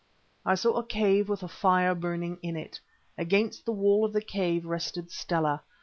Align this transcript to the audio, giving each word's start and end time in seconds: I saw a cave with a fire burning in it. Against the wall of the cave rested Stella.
I 0.43 0.55
saw 0.55 0.77
a 0.77 0.83
cave 0.83 1.29
with 1.29 1.43
a 1.43 1.47
fire 1.47 1.93
burning 1.93 2.39
in 2.41 2.57
it. 2.57 2.79
Against 3.19 3.65
the 3.65 3.71
wall 3.71 4.03
of 4.03 4.13
the 4.13 4.21
cave 4.23 4.65
rested 4.65 5.11
Stella. 5.11 5.61